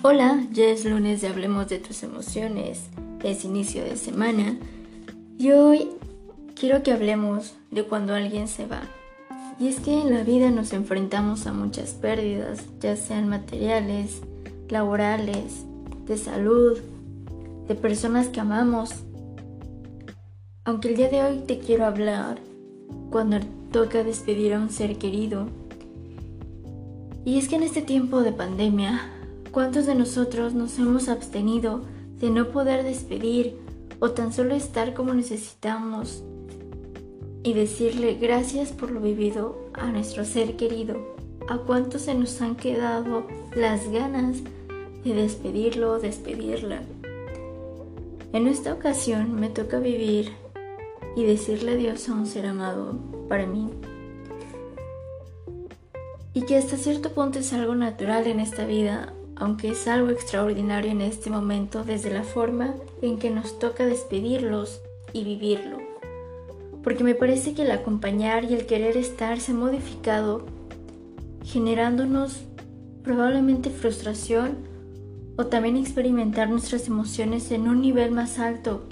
[0.00, 2.88] Hola, ya es lunes de Hablemos de tus emociones,
[3.24, 4.56] es inicio de semana
[5.36, 5.88] y hoy
[6.54, 8.82] quiero que hablemos de cuando alguien se va.
[9.58, 14.22] Y es que en la vida nos enfrentamos a muchas pérdidas, ya sean materiales,
[14.68, 15.64] laborales,
[16.06, 16.78] de salud,
[17.66, 19.02] de personas que amamos.
[20.62, 22.38] Aunque el día de hoy te quiero hablar
[23.10, 23.40] cuando
[23.72, 25.48] toca despedir a un ser querido.
[27.24, 29.17] Y es que en este tiempo de pandemia
[29.58, 31.80] ¿Cuántos de nosotros nos hemos abstenido
[32.20, 33.58] de no poder despedir
[33.98, 36.22] o tan solo estar como necesitamos
[37.42, 41.16] y decirle gracias por lo vivido a nuestro ser querido?
[41.48, 43.26] ¿A cuántos se nos han quedado
[43.56, 44.36] las ganas
[45.02, 46.82] de despedirlo o despedirla?
[48.32, 50.34] En esta ocasión me toca vivir
[51.16, 52.96] y decirle adiós a un ser amado
[53.28, 53.70] para mí.
[56.32, 60.90] Y que hasta cierto punto es algo natural en esta vida, aunque es algo extraordinario
[60.90, 64.80] en este momento desde la forma en que nos toca despedirlos
[65.12, 65.78] y vivirlo.
[66.82, 70.44] Porque me parece que el acompañar y el querer estar se ha modificado,
[71.44, 72.40] generándonos
[73.02, 74.56] probablemente frustración
[75.36, 78.88] o también experimentar nuestras emociones en un nivel más alto.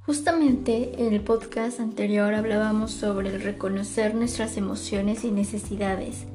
[0.00, 6.26] Justamente en el podcast anterior hablábamos sobre el reconocer nuestras emociones y necesidades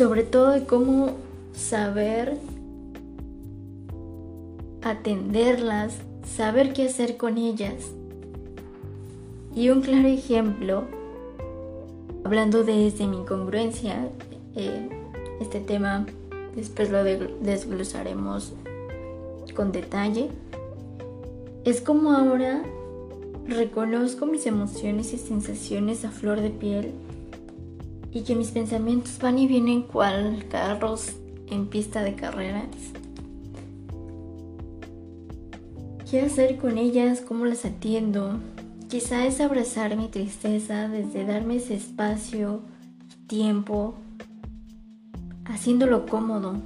[0.00, 1.18] sobre todo de cómo
[1.52, 2.38] saber
[4.80, 7.90] atenderlas, saber qué hacer con ellas.
[9.54, 10.84] Y un claro ejemplo,
[12.24, 14.08] hablando desde mi incongruencia,
[14.56, 14.88] eh,
[15.38, 16.06] este tema
[16.56, 18.54] después lo desglosaremos
[19.54, 20.30] con detalle,
[21.66, 22.62] es como ahora
[23.46, 26.94] reconozco mis emociones y sensaciones a flor de piel
[28.12, 31.12] y que mis pensamientos van y vienen cual carros
[31.48, 32.66] en pista de carreras.
[36.10, 37.20] ¿Qué hacer con ellas?
[37.20, 38.40] ¿Cómo las atiendo?
[38.88, 42.62] Quizá es abrazar mi tristeza desde darme ese espacio,
[43.28, 43.94] tiempo,
[45.44, 46.56] haciéndolo cómodo,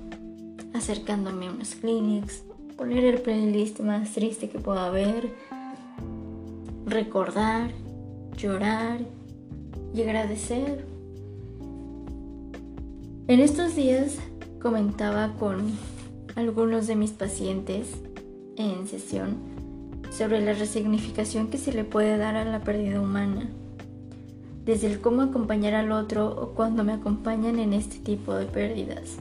[0.72, 2.42] acercándome a unos clinics,
[2.78, 5.34] poner el playlist más triste que pueda haber,
[6.86, 7.70] recordar,
[8.38, 9.00] llorar
[9.94, 10.93] y agradecer
[13.26, 14.16] en estos días
[14.60, 15.72] comentaba con
[16.36, 17.88] algunos de mis pacientes
[18.56, 19.36] en sesión
[20.10, 23.48] sobre la resignificación que se le puede dar a la pérdida humana,
[24.64, 29.16] desde el cómo acompañar al otro o cuando me acompañan en este tipo de pérdidas.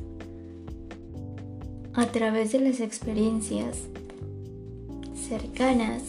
[1.94, 3.78] A través de las experiencias
[5.16, 6.03] cercanas,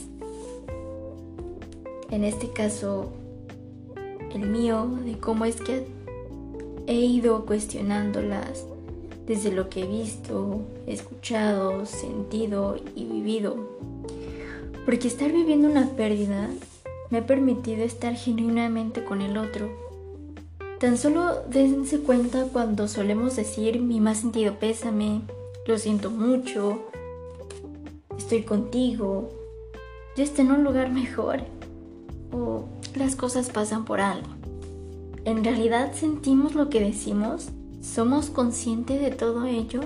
[2.10, 3.12] en este caso
[4.34, 5.93] el mío, de cómo es que
[6.86, 8.66] he ido cuestionándolas
[9.26, 13.56] desde lo que he visto, escuchado, sentido y vivido.
[14.84, 16.50] Porque estar viviendo una pérdida
[17.10, 19.70] me ha permitido estar genuinamente con el otro.
[20.78, 25.22] Tan solo dense cuenta cuando solemos decir mi más sentido pésame,
[25.66, 26.82] lo siento mucho,
[28.18, 29.30] estoy contigo,
[30.16, 31.40] ya está en un lugar mejor
[32.32, 34.33] o las cosas pasan por algo.
[35.24, 37.48] ¿En realidad sentimos lo que decimos?
[37.80, 39.80] ¿Somos conscientes de todo ello?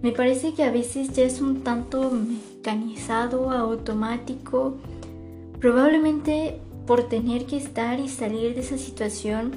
[0.00, 4.76] Me parece que a veces ya es un tanto mecanizado, automático,
[5.60, 9.52] probablemente por tener que estar y salir de esa situación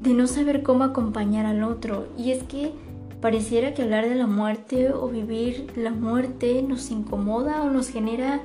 [0.00, 2.08] de no saber cómo acompañar al otro.
[2.18, 2.72] Y es que
[3.20, 8.40] pareciera que hablar de la muerte o vivir la muerte nos incomoda o nos genera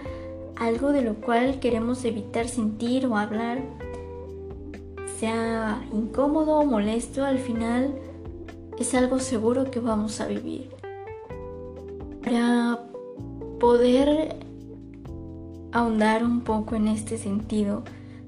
[0.56, 3.64] algo de lo cual queremos evitar sentir o hablar
[5.22, 7.94] sea incómodo o molesto, al final
[8.80, 10.72] es algo seguro que vamos a vivir.
[12.24, 12.80] Para
[13.60, 14.36] poder
[15.74, 17.84] ahondar un poco en este sentido,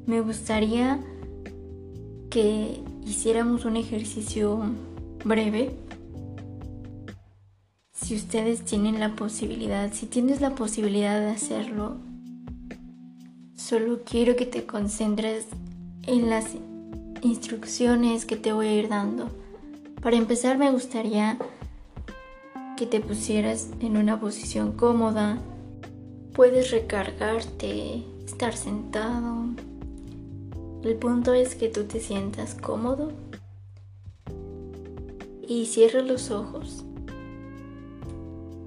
[0.05, 0.99] me gustaría
[2.29, 4.59] que hiciéramos un ejercicio
[5.25, 5.75] breve.
[7.91, 11.97] Si ustedes tienen la posibilidad, si tienes la posibilidad de hacerlo,
[13.55, 15.47] solo quiero que te concentres
[16.05, 16.53] en las
[17.23, 19.29] instrucciones que te voy a ir dando.
[20.01, 21.37] Para empezar me gustaría
[22.77, 25.37] que te pusieras en una posición cómoda.
[26.33, 29.45] Puedes recargarte, estar sentado.
[30.83, 33.11] El punto es que tú te sientas cómodo
[35.47, 36.83] y cierra los ojos.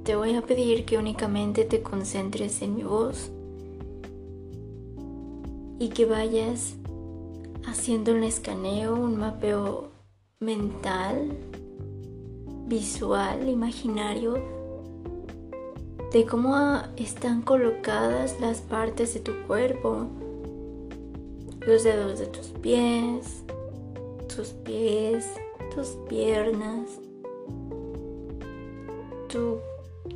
[0.04, 3.30] Te voy a pedir que únicamente te concentres en mi voz
[5.78, 6.76] y que vayas
[7.66, 9.90] haciendo un escaneo, un mapeo
[10.40, 11.36] mental
[12.66, 14.34] visual, imaginario,
[16.12, 16.56] de cómo
[16.96, 20.06] están colocadas las partes de tu cuerpo,
[21.60, 23.42] los dedos de tus pies,
[24.34, 25.26] tus pies,
[25.74, 27.00] tus piernas,
[29.28, 29.58] tu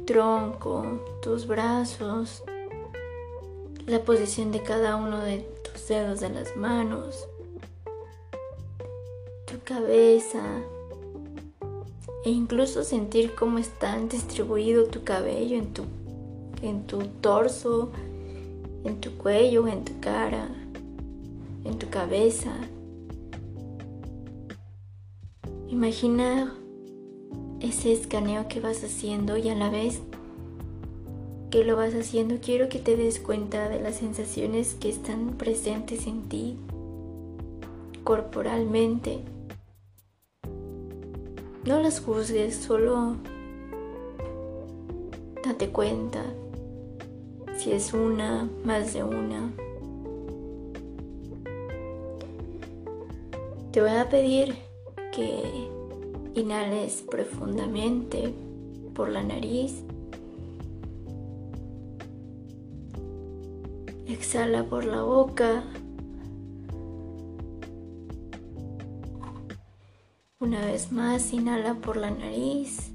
[0.07, 2.43] tronco, tus brazos,
[3.87, 7.29] la posición de cada uno de tus dedos de las manos,
[9.71, 10.43] cabeza
[12.25, 15.85] e incluso sentir cómo está distribuido tu cabello en tu,
[16.61, 17.93] en tu torso,
[18.83, 20.49] en tu cuello, en tu cara,
[21.65, 22.53] en tu cabeza.
[25.69, 26.53] Imagina
[27.61, 30.01] ese escaneo que vas haciendo y a la vez
[31.51, 36.09] que lo vas haciendo quiero que te des cuenta de las sensaciones que están presentes
[36.09, 36.57] en ti
[38.03, 39.21] corporalmente.
[41.65, 43.17] No las juzgues, solo
[45.45, 46.25] date cuenta
[47.59, 49.53] si es una, más de una.
[53.73, 54.57] Te voy a pedir
[55.13, 55.69] que
[56.35, 58.33] inhales profundamente
[58.95, 59.83] por la nariz.
[64.07, 65.63] Exhala por la boca.
[70.43, 72.93] Una vez más, inhala por la nariz.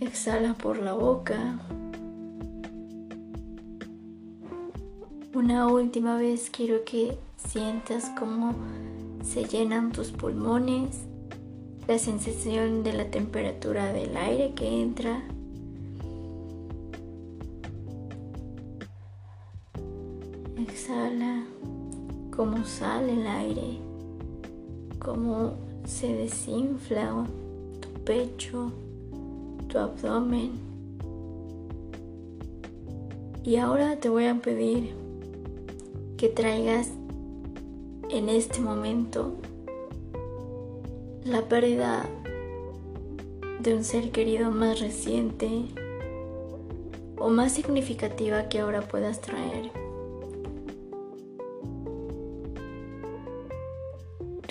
[0.00, 1.60] Exhala por la boca.
[5.32, 8.52] Una última vez quiero que sientas como
[9.22, 11.02] se llenan tus pulmones,
[11.86, 15.22] la sensación de la temperatura del aire que entra.
[22.36, 23.78] Cómo sale el aire,
[24.98, 25.54] cómo
[25.86, 27.24] se desinfla
[27.80, 28.70] tu pecho,
[29.68, 30.52] tu abdomen.
[33.42, 34.92] Y ahora te voy a pedir
[36.18, 36.90] que traigas
[38.10, 39.32] en este momento
[41.24, 42.04] la pérdida
[43.60, 45.62] de un ser querido más reciente
[47.18, 49.85] o más significativa que ahora puedas traer.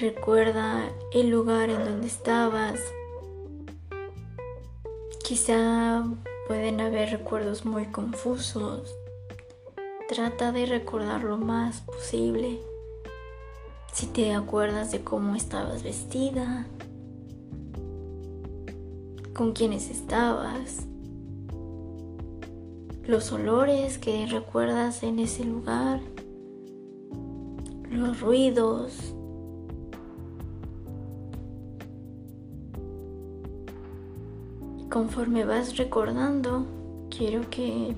[0.06, 2.80] Recuerda el lugar en donde estabas.
[5.24, 6.06] Quizá
[6.48, 8.96] pueden haber recuerdos muy confusos.
[10.08, 12.60] Trata de recordar lo más posible
[13.94, 16.68] si te acuerdas de cómo estabas vestida,
[19.34, 20.86] con quiénes estabas,
[23.08, 26.00] los olores que recuerdas en ese lugar,
[27.90, 29.15] los ruidos.
[34.96, 36.66] Conforme vas recordando,
[37.10, 37.94] quiero que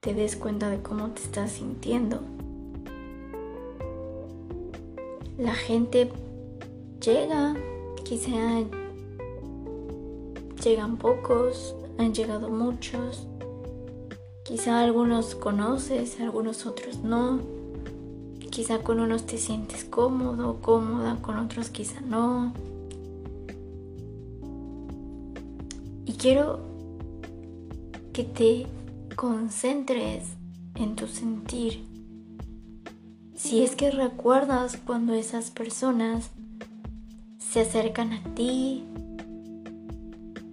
[0.00, 2.20] te des cuenta de cómo te estás sintiendo.
[5.38, 6.12] La gente
[7.00, 7.54] llega,
[8.04, 8.36] quizá
[10.62, 13.26] llegan pocos, han llegado muchos,
[14.44, 17.40] quizá algunos conoces, algunos otros no,
[18.50, 22.52] quizá con unos te sientes cómodo, cómoda, con otros quizá no.
[26.26, 26.58] Quiero
[28.12, 28.66] que te
[29.14, 30.24] concentres
[30.74, 31.84] en tu sentir
[33.36, 36.32] si es que recuerdas cuando esas personas
[37.38, 38.82] se acercan a ti,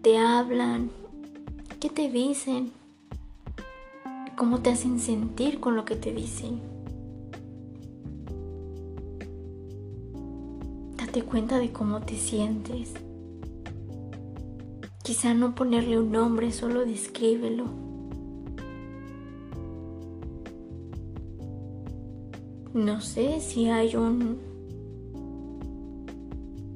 [0.04, 0.92] te hablan,
[1.80, 2.72] ¿qué te dicen?
[4.36, 6.62] ¿Cómo te hacen sentir con lo que te dicen?
[10.98, 12.94] Date cuenta de cómo te sientes.
[15.04, 17.66] Quizá no ponerle un nombre, solo descríbelo.
[22.74, 24.40] No sé si hay un...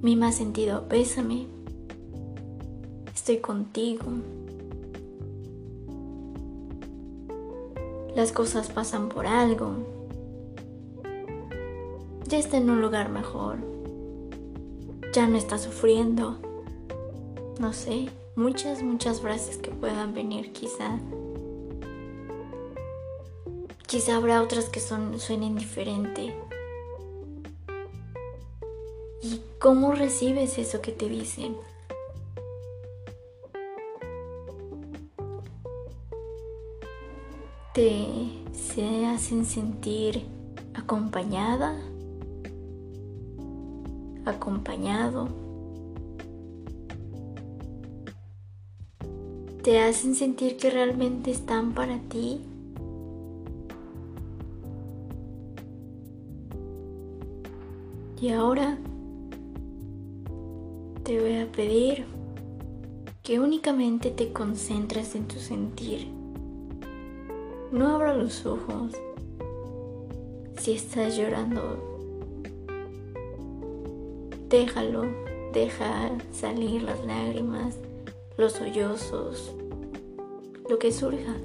[0.02, 1.48] Mi más sentido pésame.
[3.16, 4.06] Estoy contigo.
[8.14, 9.72] Las cosas pasan por algo.
[12.28, 13.60] Ya está en un lugar mejor.
[15.14, 16.38] Ya no está sufriendo.
[17.60, 20.98] No sé, muchas, muchas frases que puedan venir quizá
[23.88, 26.36] Quizá habrá otras que son, suenen diferente.
[29.22, 31.56] ¿Y cómo recibes eso que te dicen?
[37.74, 40.26] ¿Te se hacen sentir
[40.74, 41.78] acompañada?
[44.26, 45.47] acompañado.
[49.68, 52.40] Te hacen sentir que realmente están para ti.
[58.22, 58.78] Y ahora
[61.04, 62.06] te voy a pedir
[63.22, 66.08] que únicamente te concentres en tu sentir.
[67.74, 68.94] No abra los ojos.
[70.56, 72.08] Si estás llorando,
[74.48, 75.04] déjalo,
[75.52, 77.78] deja salir las lágrimas,
[78.38, 79.52] los sollozos,
[80.70, 81.36] lo que surja.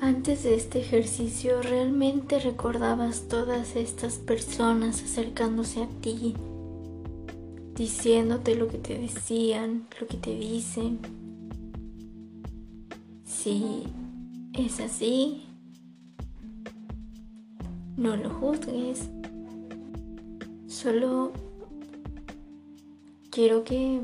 [0.00, 6.34] Antes de este ejercicio realmente recordabas todas estas personas acercándose a ti,
[7.74, 11.00] diciéndote lo que te decían, lo que te dicen.
[13.24, 13.82] Si
[14.52, 15.44] es así,
[17.96, 19.08] no lo juzgues.
[20.68, 21.32] Solo
[23.30, 24.00] quiero que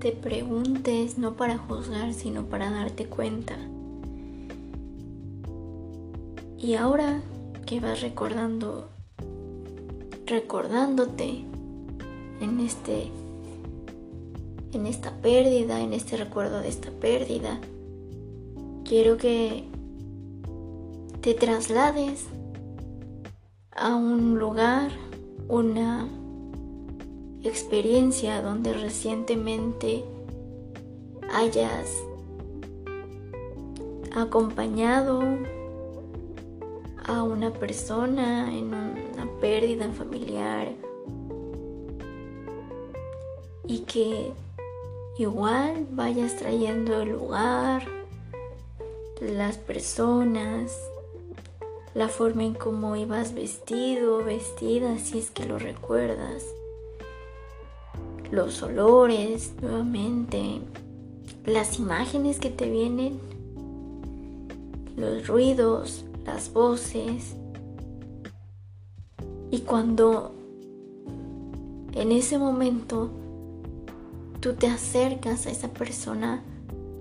[0.00, 3.56] te preguntes, no para juzgar, sino para darte cuenta.
[6.58, 7.20] Y ahora
[7.66, 8.88] que vas recordando,
[10.26, 11.44] recordándote
[12.40, 13.10] en este,
[14.72, 17.60] en esta pérdida, en este recuerdo de esta pérdida,
[18.84, 19.64] quiero que
[21.20, 22.24] te traslades
[23.72, 24.92] a un lugar,
[25.48, 26.08] una
[27.42, 30.04] experiencia donde recientemente
[31.32, 31.90] hayas
[34.14, 35.22] acompañado
[37.06, 40.72] a una persona en una pérdida familiar
[43.66, 44.32] y que
[45.16, 47.86] igual vayas trayendo el lugar,
[49.20, 50.78] las personas,
[51.94, 56.44] la forma en cómo ibas vestido, vestida, si es que lo recuerdas
[58.30, 60.60] los olores nuevamente,
[61.46, 63.18] las imágenes que te vienen,
[64.96, 67.34] los ruidos, las voces.
[69.50, 70.32] Y cuando
[71.94, 73.10] en ese momento
[74.40, 76.42] tú te acercas a esa persona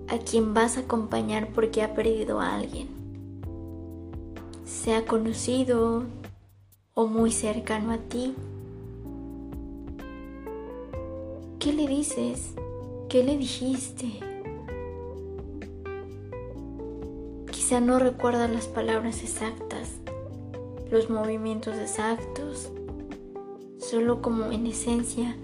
[0.07, 2.87] a quien vas a acompañar porque ha perdido a alguien,
[4.65, 6.03] sea conocido
[6.95, 8.33] o muy cercano a ti,
[11.59, 12.53] ¿Qué le dices?
[13.09, 14.07] ¿Qué le dijiste?
[17.51, 19.89] Quizá no recuerda las palabras exactas,
[20.89, 22.71] los movimientos exactos,
[23.77, 25.35] solo como en esencia.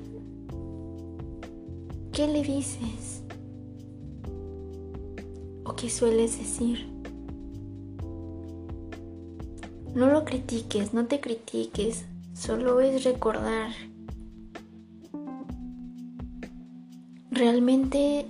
[2.14, 3.22] ¿Qué le dices?
[5.66, 6.88] ¿O qué sueles decir?
[9.94, 13.72] No lo critiques, no te critiques, solo es recordar
[17.48, 18.26] Realmente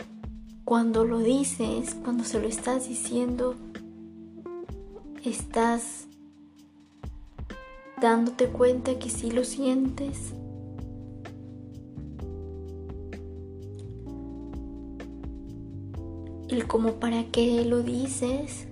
[0.65, 3.55] cuando lo dices, cuando se lo estás diciendo,
[5.23, 6.09] estás
[8.01, 10.33] dándote cuenta que sí lo sientes.
[16.49, 18.67] Y como para qué lo dices.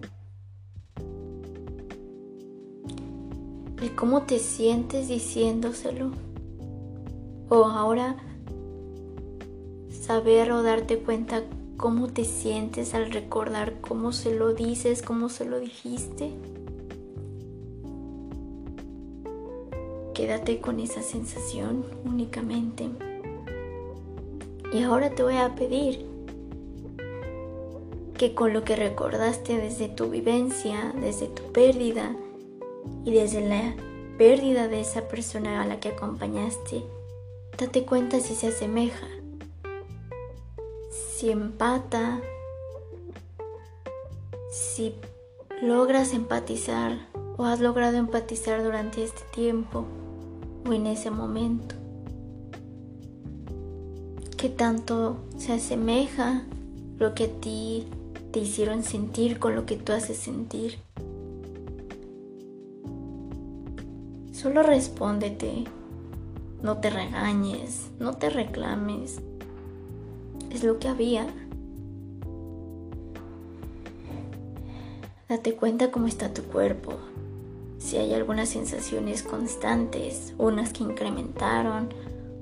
[3.78, 6.12] De cómo te sientes diciéndoselo.
[7.48, 8.18] O ahora
[10.14, 11.42] saber o darte cuenta
[11.76, 16.30] cómo te sientes al recordar cómo se lo dices, cómo se lo dijiste.
[20.14, 22.90] Quédate con esa sensación únicamente.
[24.72, 26.06] Y ahora te voy a pedir
[28.16, 32.16] que con lo que recordaste desde tu vivencia, desde tu pérdida
[33.04, 33.74] y desde la
[34.20, 36.84] pérdida de esa persona a la que acompañaste,
[37.58, 39.08] date cuenta si se asemeja
[41.24, 42.20] si empata,
[44.52, 44.94] si
[45.62, 49.86] logras empatizar o has logrado empatizar durante este tiempo
[50.68, 51.76] o en ese momento.
[54.36, 56.44] ¿Qué tanto se asemeja
[57.00, 57.88] lo que a ti
[58.34, 60.80] te hicieron sentir con lo que tú haces sentir?
[64.34, 65.64] Solo respóndete,
[66.62, 69.22] no te regañes, no te reclames
[70.54, 71.28] es lo que había.
[75.28, 76.94] Date cuenta cómo está tu cuerpo,
[77.80, 81.90] si hay algunas sensaciones constantes, unas que incrementaron,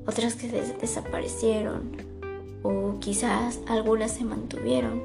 [0.05, 1.91] otras que desaparecieron
[2.63, 5.01] o quizás algunas se mantuvieron.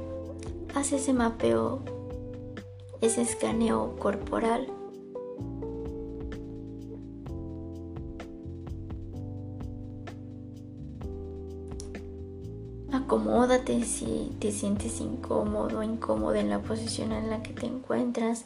[0.75, 1.79] Haz ese mapeo,
[3.01, 4.67] ese escaneo corporal
[13.67, 18.45] Si te sientes incómodo o incómoda en la posición en la que te encuentras.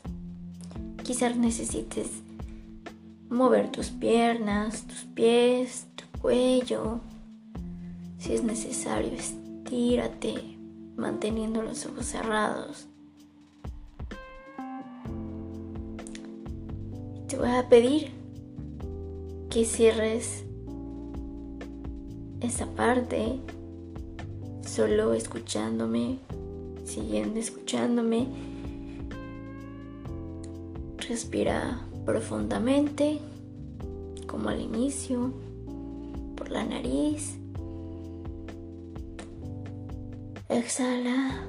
[1.04, 2.10] Quizás necesites
[3.30, 7.02] mover tus piernas, tus pies, tu cuello.
[8.18, 10.58] Si es necesario, estírate
[10.96, 12.88] manteniendo los ojos cerrados.
[17.28, 18.10] Te voy a pedir
[19.52, 20.46] que cierres
[22.40, 23.40] esa parte
[24.72, 26.18] solo escuchándome,
[26.86, 28.28] siguiendo escuchándome.
[31.10, 33.20] Respira profundamente,
[34.28, 35.34] como al inicio,
[36.38, 37.36] por la nariz.
[40.48, 41.44] Exhala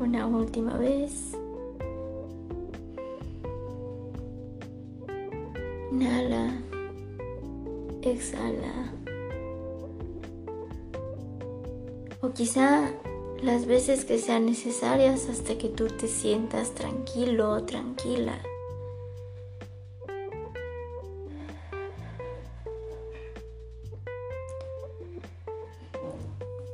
[0.00, 1.36] una última vez.
[5.92, 6.60] Inhala,
[8.02, 8.95] exhala.
[12.20, 12.90] O quizá
[13.42, 18.38] las veces que sean necesarias hasta que tú te sientas tranquilo o tranquila.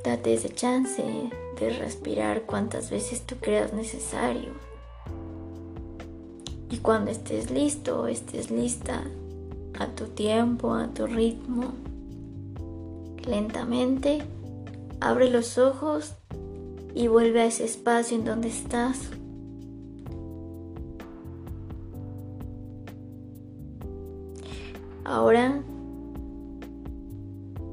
[0.04, 1.02] Date ese chance
[1.58, 4.52] de respirar cuantas veces tú creas necesario.
[6.70, 9.04] Y cuando estés listo, estés lista,
[9.78, 11.72] a tu tiempo, a tu ritmo,
[13.24, 14.22] lentamente,
[15.02, 16.14] abre los ojos
[16.94, 19.10] y vuelve a ese espacio en donde estás.
[25.04, 25.60] Ahora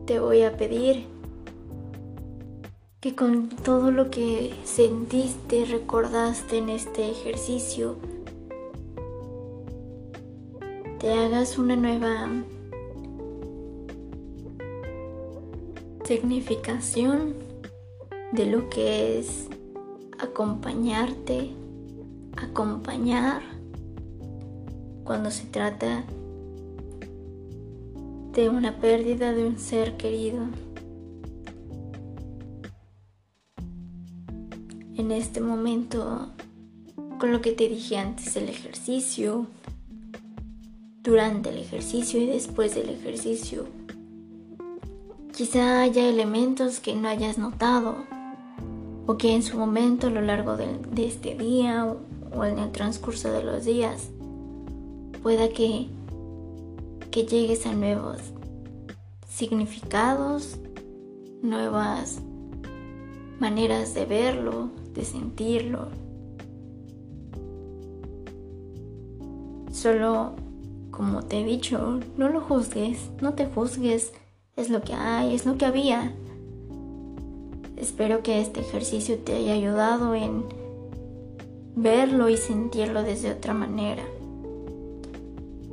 [0.06, 1.06] te voy a pedir
[3.00, 7.98] que con todo lo que sentiste, recordaste en este ejercicio,
[11.00, 12.28] te hagas una nueva
[16.10, 17.36] significación
[18.32, 19.48] de lo que es
[20.18, 21.52] acompañarte,
[22.36, 23.44] acompañar
[25.04, 26.04] cuando se trata
[28.34, 30.48] de una pérdida de un ser querido.
[34.98, 36.32] en este momento
[37.20, 39.46] con lo que te dije antes del ejercicio,
[41.04, 43.68] durante el ejercicio y después del ejercicio.
[45.40, 47.96] Quizá haya elementos que no hayas notado
[49.08, 52.02] o que en su momento a lo largo de, este día o,
[52.38, 54.10] o, en el transcurso de los días
[55.24, 55.88] pueda que,
[57.10, 58.18] que llegues a nuevos
[59.30, 60.58] significados,
[61.42, 62.20] nuevas
[63.40, 65.88] maneras de verlo, de sentirlo.
[69.72, 70.34] Solo,
[70.92, 74.12] como te he dicho, no lo juzgues, no te juzgues,
[74.60, 76.14] es lo que hay, es lo que había.
[77.78, 80.44] Espero que este ejercicio te haya ayudado en
[81.76, 84.04] verlo y sentirlo desde otra manera.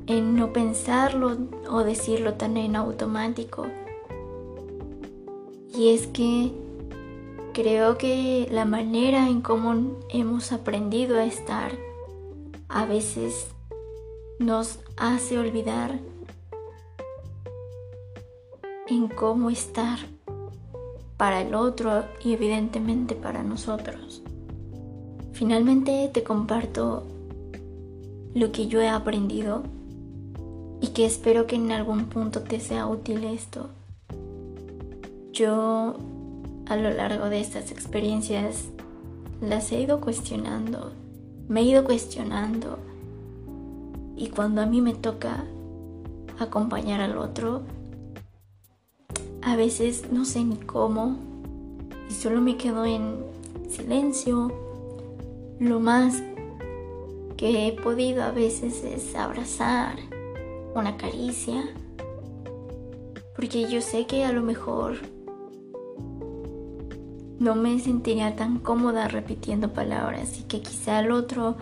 [0.06, 1.36] En no pensarlo
[1.68, 3.66] o decirlo tan en automático.
[5.74, 6.52] Y es que
[7.56, 11.72] Creo que la manera en cómo hemos aprendido a estar
[12.68, 13.46] a veces
[14.38, 15.98] nos hace olvidar
[18.88, 19.98] en cómo estar
[21.16, 24.22] para el otro y evidentemente para nosotros.
[25.32, 27.04] Finalmente te comparto
[28.34, 29.62] lo que yo he aprendido
[30.80, 33.70] y que espero que en algún punto te sea útil esto.
[35.32, 35.96] Yo
[36.66, 38.66] a lo largo de estas experiencias
[39.40, 40.92] las he ido cuestionando,
[41.48, 42.78] me he ido cuestionando
[44.16, 45.44] y cuando a mí me toca
[46.38, 47.62] acompañar al otro,
[49.46, 51.16] a veces no sé ni cómo
[52.10, 53.24] y solo me quedo en
[53.70, 54.52] silencio.
[55.60, 56.20] Lo más
[57.36, 59.98] que he podido a veces es abrazar,
[60.74, 61.62] una caricia,
[63.36, 64.96] porque yo sé que a lo mejor
[67.38, 71.56] no me sentiría tan cómoda repitiendo palabras y que quizá el otro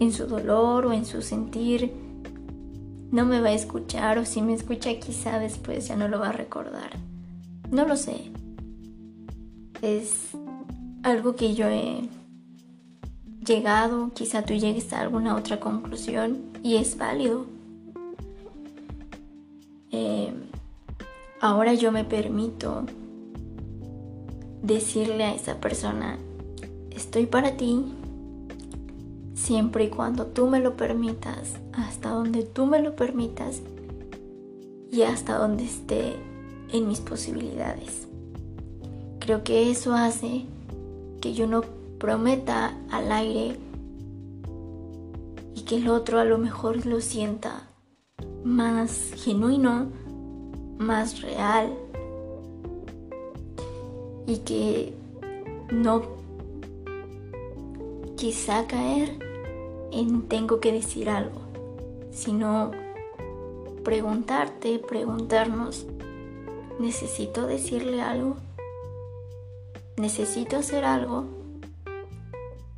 [0.00, 1.92] en su dolor o en su sentir
[3.12, 6.30] no me va a escuchar o si me escucha quizá después ya no lo va
[6.30, 7.09] a recordar.
[7.70, 8.32] No lo sé.
[9.80, 10.30] Es
[11.02, 12.08] algo que yo he
[13.44, 17.46] llegado, quizá tú llegues a alguna otra conclusión y es válido.
[19.92, 20.32] Eh,
[21.40, 22.84] ahora yo me permito
[24.62, 26.18] decirle a esa persona,
[26.90, 27.84] estoy para ti,
[29.34, 33.62] siempre y cuando tú me lo permitas, hasta donde tú me lo permitas
[34.90, 36.29] y hasta donde esté
[36.72, 38.06] en mis posibilidades.
[39.18, 40.46] Creo que eso hace
[41.20, 41.62] que yo no
[41.98, 43.56] prometa al aire
[45.54, 47.68] y que el otro a lo mejor lo sienta
[48.44, 49.88] más genuino,
[50.78, 51.74] más real
[54.26, 54.94] y que
[55.70, 56.02] no
[58.16, 59.18] quizá caer
[59.92, 61.40] en tengo que decir algo,
[62.12, 62.70] sino
[63.84, 65.86] preguntarte, preguntarnos,
[66.80, 68.36] ¿necesito decirle algo?
[69.98, 71.26] ¿Necesito hacer algo?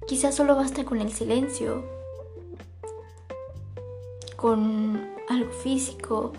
[0.08, 1.84] Quizás solo basta con el silencio,
[4.34, 6.32] con algo físico,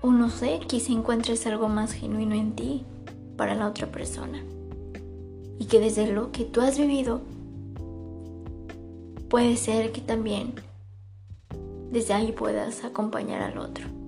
[0.00, 2.84] o no sé, quizá encuentres algo más genuino en ti
[3.36, 4.42] para la otra persona.
[5.58, 7.20] Y que desde lo que tú has vivido,
[9.28, 10.54] puede ser que también
[11.90, 14.01] desde ahí puedas acompañar al otro.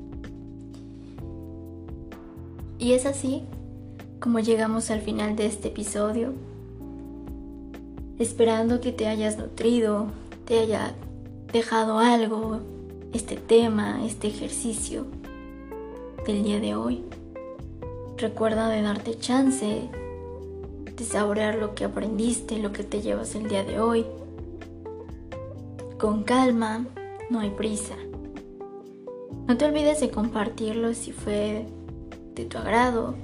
[2.78, 3.42] Y es así
[4.20, 6.32] como llegamos al final de este episodio,
[8.18, 10.06] esperando que te hayas nutrido,
[10.46, 10.94] te haya
[11.52, 12.60] dejado algo,
[13.12, 15.06] este tema, este ejercicio
[16.26, 17.04] del día de hoy.
[18.16, 19.90] Recuerda de darte chance
[20.96, 24.06] de saborear lo que aprendiste, lo que te llevas el día de hoy.
[25.98, 26.87] Con calma,
[27.30, 27.94] no hay prisa.
[29.46, 31.66] No te olvides de compartirlo si fue
[32.35, 33.14] de tu agrado,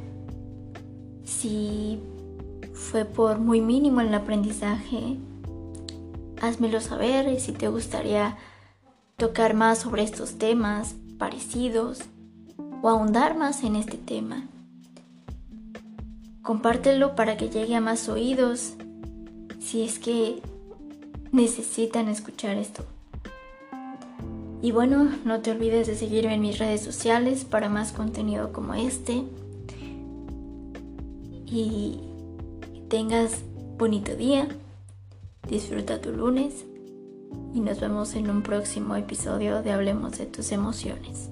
[1.25, 2.01] si
[2.73, 5.16] fue por muy mínimo el aprendizaje,
[6.40, 8.37] házmelo saber y si te gustaría
[9.16, 12.01] tocar más sobre estos temas parecidos
[12.83, 14.49] o ahondar más en este tema.
[16.42, 18.75] Compártelo para que llegue a más oídos
[19.61, 20.40] si es que
[21.33, 22.85] necesitan escuchar esto.
[24.62, 28.75] Y bueno, no te olvides de seguirme en mis redes sociales para más contenido como
[28.75, 29.25] este.
[31.46, 32.01] Y
[32.88, 33.42] tengas
[33.79, 34.49] bonito día,
[35.49, 36.66] disfruta tu lunes
[37.55, 41.29] y nos vemos en un próximo episodio de Hablemos de tus emociones.